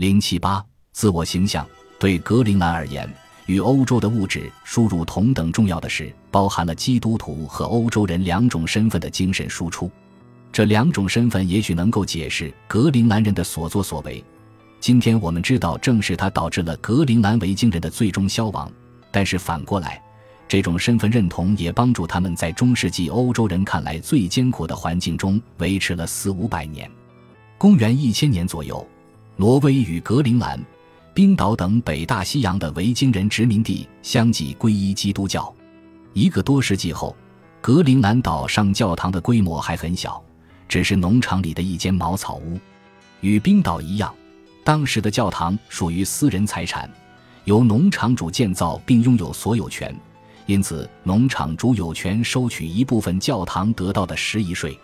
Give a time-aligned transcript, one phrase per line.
[0.00, 1.66] 零七八自我形象
[1.98, 3.06] 对格陵兰而言，
[3.44, 9.90] 与欧洲的物质输入同等重要的是，包含了基督徒和欧洲人两种身份的精神输出。
[10.50, 14.24] 这两种身份也许能够解释格陵兰人的所作所为。
[14.80, 18.72] 今天我们知道，正是它导致了格陵兰维京人的最终消亡。
[19.10, 20.02] 但是反过来，
[20.48, 26.90] 这种身份认同也帮助他们在中世纪欧洲人看来最艰苦的环境中维持了四五百年。
[27.58, 28.82] 公元一千年左右，
[29.36, 30.62] 挪威与格陵兰、
[31.14, 35.52] 冰岛等北大西洋的维京人殖民地相继皈依基督教。
[36.12, 37.16] 一个多世纪后，
[37.60, 40.22] 格陵兰岛上教堂的规模还很小。
[40.68, 42.56] 只是农场里的一间茅草屋，
[43.22, 44.14] 与冰岛一样，
[44.62, 46.88] 当时的教堂属于私人财产，
[47.44, 49.92] 由农场主建造并拥有所有权，
[50.46, 54.78] 因此农场主有权收取一部分教堂得到的食遗税。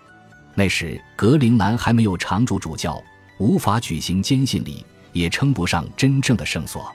[0.56, 3.01] 那时格陵兰还没有常驻主教，
[3.39, 6.91] 无法举行坚信礼，也称不上真正的圣所。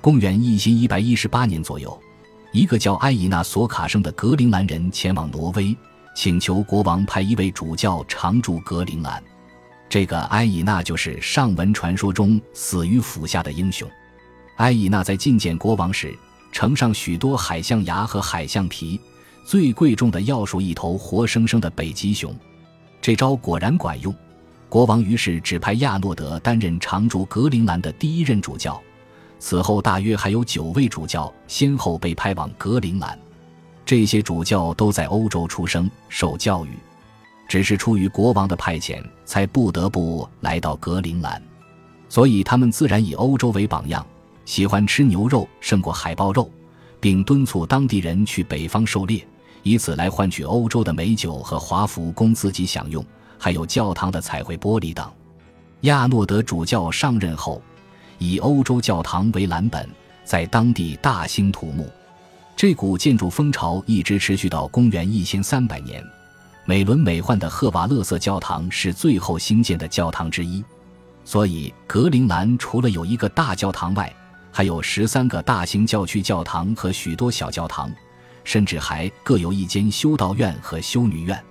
[0.00, 2.00] 公元一千一百一十八年左右，
[2.52, 5.76] 一个叫埃伊纳索卡生的格陵兰人前往挪威。
[6.14, 9.22] 请求国王派一位主教常驻格陵兰。
[9.88, 13.88] 这个埃以纳就是上文传说中死于斧下的英雄。
[14.56, 16.14] 埃以纳在觐见国王时，
[16.52, 19.00] 呈上许多海象牙和海象皮，
[19.46, 22.34] 最贵重的要数一头活生生的北极熊。
[23.00, 24.14] 这招果然管用，
[24.72, 28.80] 国王于是指派亚诺德担任常驻格陵兰的第一任主教。
[29.38, 33.18] 此后，大约还有九位主教先后被派往格陵兰。
[33.84, 36.70] 这些主教都在欧洲出生、受教育，
[37.46, 41.42] 只是出于国王的派遣，才不得不来到格陵兰。
[42.08, 44.02] 所以他们自然以欧洲为榜样，
[44.46, 46.50] 喜欢吃牛肉胜过海豹肉，
[46.98, 49.22] 并敦促当地人去北方狩猎，
[49.64, 53.04] 以此来换取欧洲的美酒和华服供自己享用，
[53.44, 55.04] 还有教堂的彩绘玻璃等。
[55.80, 57.60] 亚诺德主教上任后，
[58.18, 59.90] 以欧洲教堂为蓝本，
[60.22, 61.90] 在当地大兴土木。
[62.54, 66.00] 这股建筑风潮一直持续到公元一千三百年。
[66.64, 70.64] 美轮美奂的赫瓦勒瑟教堂是最后兴建的教堂之一，
[71.24, 74.14] 所以格陵兰除了有一个大教堂外，
[74.52, 77.92] 还有十三个大型教区教堂和许多小教堂，
[78.44, 81.44] 甚至还各有一间修道院和修女院。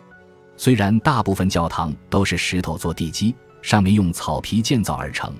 [0.57, 5.33] 虽然大部分教堂都是石头做地基，上面用草皮建造而成，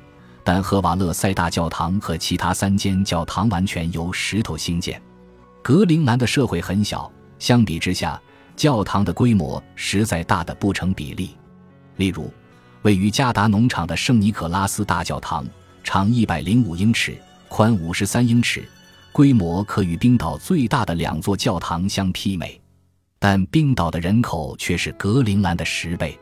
[0.43, 5.01] 但赫瓦勒塞大教堂和其他三间教堂完全由石头兴建。
[5.61, 8.19] 格陵兰的社会很小，相比之下，
[8.55, 11.35] 教堂的规模实在大的不成比例。
[11.97, 12.31] 例如，
[12.81, 15.45] 位于加达农场的圣尼可拉斯大教堂，
[15.83, 17.15] 长一百零五英尺，
[17.47, 18.67] 宽五十三英尺，
[19.11, 22.60] 规模可与冰岛最大的两座教堂相媲美。
[23.23, 26.17] 但冰岛的人口却是格陵兰的十倍。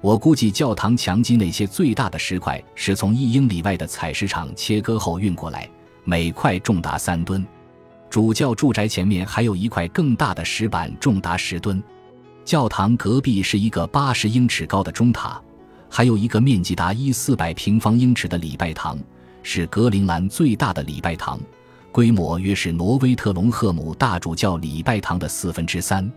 [0.00, 5.70] 我估计，教堂墙基那些最大的石块是从一英里外的采石场切割后运过来，
[6.02, 7.46] 每块重达三吨。
[8.10, 11.80] 主教住宅前面还有一块更大的石板，重达十吨。
[12.44, 15.40] 教堂隔壁是一个八十英尺高的钟塔，
[15.88, 18.98] 还有一个面积达一四百平方英尺的礼拜堂，
[19.44, 21.38] 是格陵兰最大的礼拜堂，
[21.92, 26.12] 规模约是挪威特隆赫姆大主教礼拜堂的四分之三。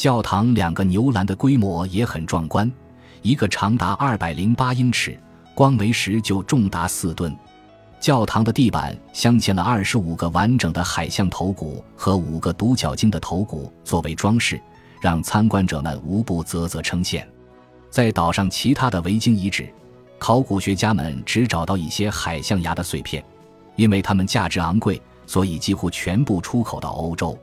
[0.00, 2.72] 教堂两个牛栏的规模也很壮观，
[3.20, 5.14] 一个长达二百零八英尺，
[5.54, 7.36] 光为石就重达四吨。
[8.00, 14.58] 教堂的地板镶嵌了二十五个完整的海象头骨和五个独角鲸的头骨作为装饰，
[15.02, 17.22] 让参观者们无不啧啧称羡。
[17.90, 19.70] 在岛上其他的维京遗址，
[20.18, 23.22] 考古学家们只找到一些海象牙的碎片，
[23.76, 27.38] 因为它们价值昂贵，所以几乎全部出口到欧洲。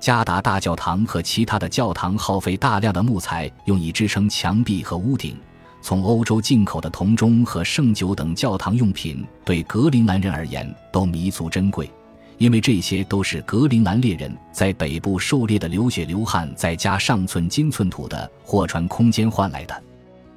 [0.00, 5.36] 加达大教堂和其他的教堂耗费大量的木材，用以支撑墙壁和屋顶。
[5.82, 11.90] 从欧洲进口的铜钟和圣酒等教堂用品，对格陵兰人而言都弥足珍贵，
[12.38, 19.82] 因为这些都是格陵兰猎人在北部狩猎的流血流汗，再加上寸金寸土的货船空间换来的。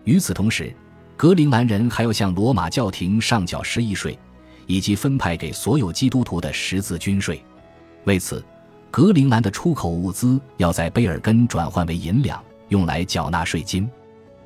[0.03, 0.75] 与此同时，
[1.15, 4.17] 格陵兰人还要向罗马教廷上缴十亿税，
[4.65, 7.41] 以及分派给所有基督徒的十字军税。
[8.05, 8.43] 为此，
[8.93, 13.89] 格陵兰的出口物资要在贝尔根转换为银两，用来缴纳税金。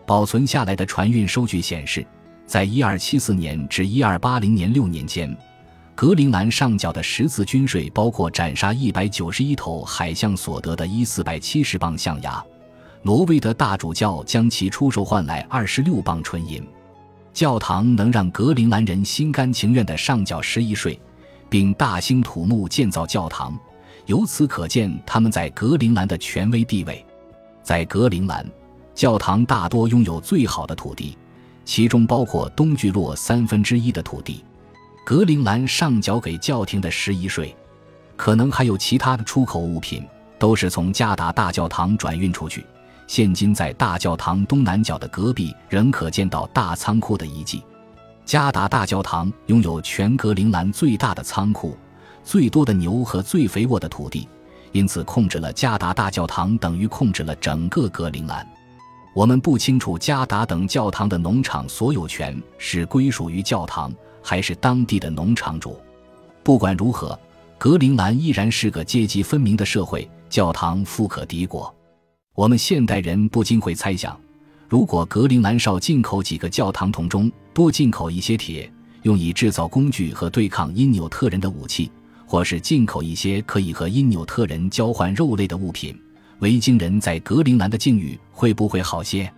[0.06, 2.08] 保存下来的船运收据显示，
[2.46, 5.36] 在1274年至1280年六年间，
[5.96, 12.42] 格陵兰上缴的十字军税包括斩杀191头海象所得的一四百七十磅象牙。
[13.02, 16.66] 挪威的大主教将其出售换来二十六磅纯银。
[17.34, 20.98] 教堂能让格陵兰人心甘情愿地上缴十亿税，
[21.50, 23.60] 并大兴土木建造教堂，
[24.08, 27.06] 由此可见他们在格陵兰的权威地位。
[27.64, 28.46] 在格陵兰。
[28.96, 31.16] 教堂大多拥有最好的土地，
[31.64, 34.44] 其中包括东聚落三分之一的土地。
[35.06, 37.56] 格陵兰上缴给教廷的十一税，
[38.16, 40.04] 可能还有其他的出口物品，
[40.40, 42.66] 都是从加达大教堂转运出去。
[43.06, 47.62] 现今在大教堂东南角的隔壁仍可见到大仓库的遗迹。
[48.26, 51.78] 加达大教堂拥有全格陵兰最大的仓库、
[52.28, 54.28] 最多的牛和最肥沃的土地，
[54.74, 58.46] 因此控制了加达大教堂等于控制了整个格陵兰。
[59.14, 65.80] 我们不清楚加达等教堂的农场所有权是归属于教堂还是当地的农场主。
[66.44, 67.18] 不管如何，
[67.58, 71.74] 格陵兰依然是个阶级分明的社会，教堂富可敌国。
[72.36, 74.20] 我们现代人不禁会猜想，
[74.68, 78.70] 如果格陵兰少进口几个教堂铜钟，多进口一些铁，
[79.04, 81.90] 用以制造工具和对抗因纽特人的武器，
[82.28, 85.98] 或是进口一些可以和因纽特人交换肉类的物品，
[86.40, 89.32] 维京人在格陵兰的境遇会不会好些？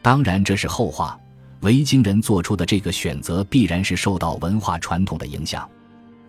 [0.00, 1.18] 当然，这是后话。
[1.62, 5.68] 维京人做出的这个选择，必然是受到文化传统的影响。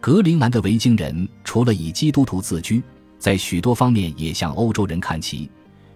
[0.01, 2.81] 格陵兰的维京人除了以基督徒自居，
[3.19, 5.47] 在许多方面也向欧洲人看齐。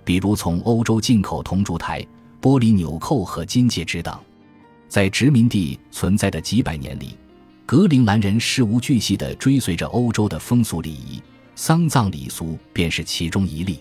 [0.05, 2.05] 比如从欧洲进口铜烛台、
[2.39, 4.15] 玻璃纽扣和金戒指等，
[4.87, 7.17] 在殖民地存在的几百年里，
[7.65, 11.21] 格陵兰人事无巨细地追随着欧洲的风俗礼仪，
[11.55, 13.79] 丧葬礼俗便是其中一例。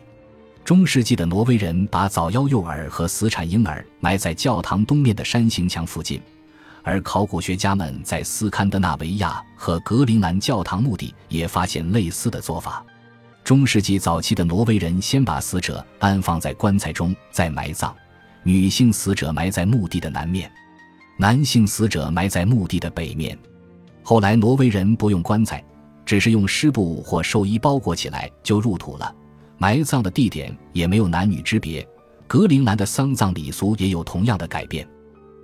[0.65, 6.23] 中世纪的挪威人把早夭幼儿和死产婴儿埋在教堂东面的山形墙附近，
[6.85, 12.85] 而考古学家们在斯堪的纳维亚和格陵兰教堂墓地也发现类似的做法。
[13.43, 17.93] 中世纪早期的挪威人先把死者安放在棺材中再埋葬，
[18.45, 20.49] 女性死者埋在墓地的南面，
[21.19, 23.37] 男性死者埋在墓地的北面。
[24.03, 25.65] 后来挪威人不用棺材，
[26.05, 29.15] 只是用湿布或寿衣包裹起来就入土了，
[29.59, 31.87] 埋葬的地点也没有男女之别。
[32.27, 34.87] 格陵兰的丧葬礼俗也有同样的改变。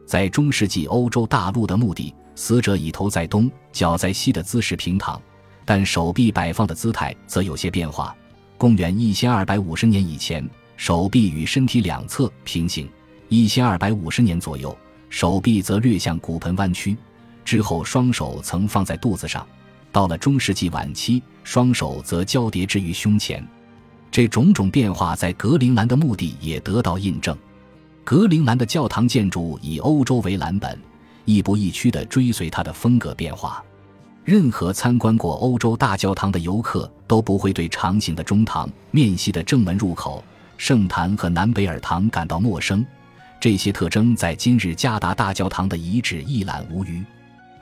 [0.07, 5.21] 在中世纪欧洲大陆的墓地，死者以头在东、脚在西的姿势平躺。
[5.65, 8.17] 但手臂摆放的姿态则有些变化。
[8.57, 12.87] 公元一千二百五十年以前，手臂与身体两侧平行；
[13.29, 14.75] 一千二百五十年左右，
[15.11, 16.97] 手臂则略向骨盆弯曲。
[17.49, 19.47] 之后，双手曾放在肚子上。
[19.91, 23.43] 到了中世纪晚期，双手则交叠置于胸前。
[24.11, 27.35] 这种种变化在格陵兰的墓地也得到印证。
[28.05, 30.79] 格陵兰的教堂建筑以欧洲为蓝本，
[31.25, 33.65] 亦步亦趋地追随它的风格变化。
[34.27, 40.23] 任何参观过欧洲大教堂的游客都不会对长形的中堂、面西的正门入口、
[40.59, 42.85] 圣坛和南北耳堂感到陌生。
[43.41, 47.03] 这些特征在今日加达大教堂的遗址一览无余。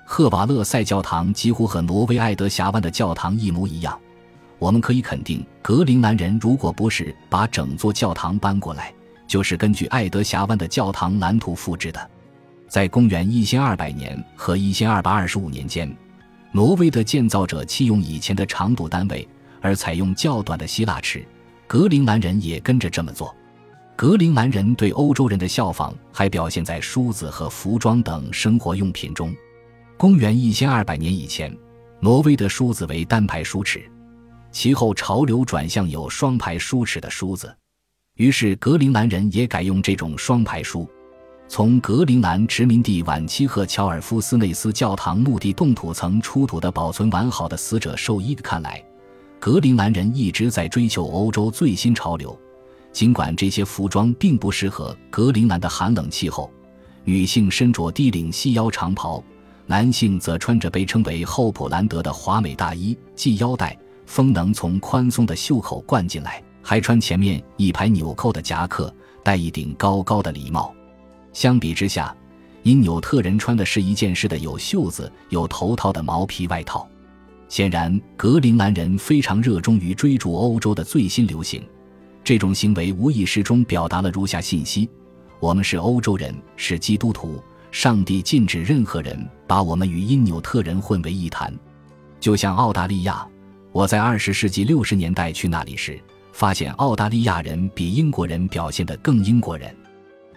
[0.08, 3.98] 赫瓦勒塞教堂几乎和挪威爱德峡湾的教堂一模一样。
[4.58, 8.94] 我们可以肯定，格陵兰人如果不是把整座教堂搬过来，
[9.26, 12.10] 就是根据爱德峡湾的教堂蓝图复制的。
[12.68, 15.94] 在公元一千二百年和一千二百二十五年间。
[16.52, 19.28] 挪威的建造者弃用以前的长度单位，
[19.60, 21.26] 而采用较短的希腊尺。
[21.66, 23.34] 格陵兰人也跟着这么做。
[23.94, 29.34] 格陵兰人对欧洲人的效仿还表现在梳子和服装等生活用品中。
[29.98, 31.50] 公元一千二百年以前，
[32.00, 33.82] 挪威的梳子为单排梳齿，
[34.52, 37.54] 其后潮流转向有双排梳齿的梳子，
[38.16, 40.86] 于是格陵兰人也改用这种双排梳。
[41.48, 48.84] 从格陵兰殖民地晚期和乔尔夫斯内斯教堂墓地冻土层出土的保存完好的死者寿衣看来，
[49.40, 52.38] 格陵兰人一直在追求欧洲最新潮流。
[52.92, 56.50] 尽管这些服装并不适合格陵兰的寒冷气候，
[57.04, 59.22] 女性身着低领细腰长袍，
[59.68, 68.94] 男性则穿着被称为后普兰德的华美大衣，系腰带，风能从宽松的袖口灌进来，还穿前面一排纽扣的夹克，
[69.24, 70.72] 戴一顶高高的礼帽。
[71.32, 72.16] 相比之下，
[72.62, 76.88] 因纽特人穿的是一件式的有袖子、有头套的毛皮外套。
[77.48, 81.62] 显然，格陵兰人非常热衷于追逐欧洲的最新流行。
[82.22, 84.88] 这种行为无意识中表达了如下信息：
[85.38, 87.40] 我们是欧洲人，是基督徒。
[87.76, 89.14] 上帝禁止任何人
[89.46, 91.54] 把我们与因纽特人混为一谈。
[92.18, 93.28] 就像澳大利亚，
[93.70, 96.00] 我在二十世纪六十年代去那里时，
[96.32, 99.76] 发现澳大利亚人比英国人表现得更英国人。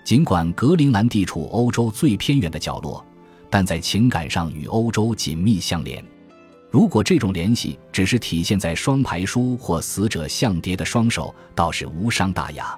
[0.03, 3.03] 尽管格陵兰地处欧洲最偏远的角落，
[3.50, 6.03] 但在情感上与欧洲紧密相连。
[6.69, 12.77] 如果这种联系只是体现在双排书或死者相叠的双手，倒是无伤大雅。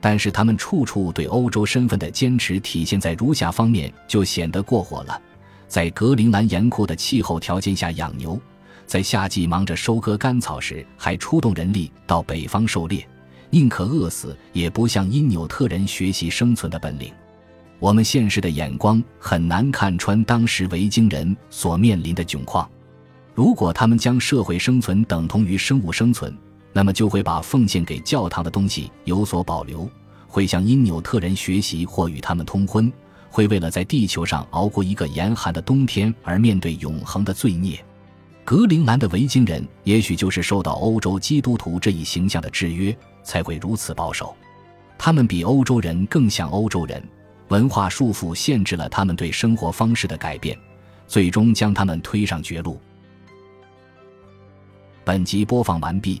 [0.00, 5.20] 但是他们处处对欧洲身份的坚持体现在如下方面，就显得过火了：
[5.68, 8.40] 在格陵兰严酷的气候条件下养牛，
[8.86, 13.06] 在夏季忙着收割干草时，还出动人力到北方狩猎。
[13.50, 17.12] 宁可饿死，也不向因纽特人学习生存的本领。
[17.78, 22.70] 我们现实的眼光很难看穿当时维京人所面临的窘况。
[23.34, 26.36] 如果他们将社会生存等同于生物生存，
[26.72, 29.88] 那么就会把奉献给教堂的东西有所保留，
[30.26, 32.92] 会向因纽特人学习或与他们通婚，
[33.28, 37.82] 会为了在地球上熬过一个严寒的冬天而面对永恒的罪孽。
[38.44, 44.34] 格陵兰的维京人也许就是受到欧洲基督徒这一形象的制约，才会如此保守。
[44.98, 47.02] 他们比欧洲人更像欧洲人，
[47.48, 50.58] 文化束缚限制了他们对生活方式的改变，
[51.06, 52.80] 最终将他们推上绝路。
[55.04, 56.20] 本集播放完毕，